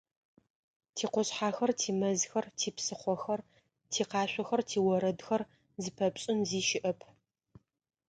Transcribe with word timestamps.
Тикъушъхьэхэр, 0.95 1.71
тимэзхэр, 1.79 2.45
типсыхъохэр, 2.57 3.39
тикъашъохэр, 3.91 4.61
тиорэдхэр- 4.69 5.41
зыпэпшӏын 5.81 6.39
зи 6.49 6.61
щыӏэп. 6.67 6.99